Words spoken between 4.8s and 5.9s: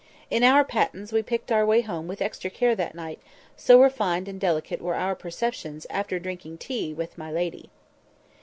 were our perceptions